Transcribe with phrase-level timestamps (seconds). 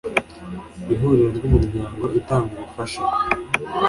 [0.91, 3.01] Ihuriro ry Imiryango itanga Ubufasha